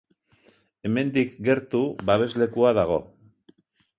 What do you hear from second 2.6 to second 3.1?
dago.